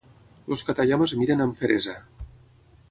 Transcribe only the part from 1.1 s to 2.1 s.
miren amb feresa.